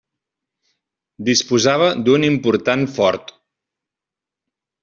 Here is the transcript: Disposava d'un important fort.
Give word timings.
Disposava 1.27 1.91
d'un 2.07 2.27
important 2.31 2.89
fort. 2.97 3.33